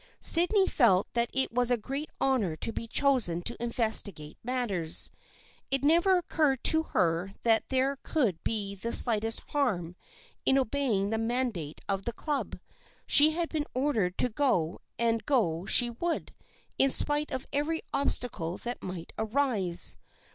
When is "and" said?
14.97-15.23